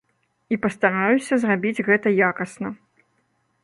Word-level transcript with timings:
І 0.55 0.57
пастараюся 0.63 1.39
зрабіць 1.45 1.83
гэта 1.91 2.17
якасна. 2.33 2.67